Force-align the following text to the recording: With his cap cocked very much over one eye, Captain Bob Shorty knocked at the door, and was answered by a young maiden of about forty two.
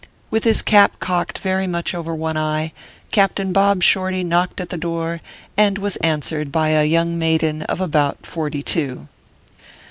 With 0.31 0.45
his 0.45 0.63
cap 0.63 0.97
cocked 0.99 1.37
very 1.37 1.67
much 1.67 1.93
over 1.93 2.15
one 2.15 2.35
eye, 2.35 2.73
Captain 3.11 3.53
Bob 3.53 3.83
Shorty 3.83 4.23
knocked 4.23 4.59
at 4.59 4.69
the 4.69 4.75
door, 4.77 5.21
and 5.55 5.77
was 5.77 5.95
answered 5.97 6.51
by 6.51 6.69
a 6.69 6.83
young 6.85 7.19
maiden 7.19 7.61
of 7.69 7.79
about 7.79 8.25
forty 8.25 8.63
two. 8.63 9.07